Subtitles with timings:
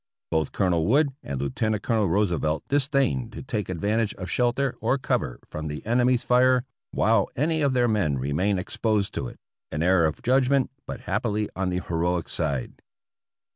[0.31, 5.39] Both Colonel Wood and Lieutenant Colonel Roosevelt disdained to take advantage of shelter or cover
[5.47, 9.27] from the enemy's fire while 300 APPENDIX E any of their men remained exposed to
[9.27, 9.39] it—
[9.71, 12.81] an error of judg ment, but happily on the heroic side.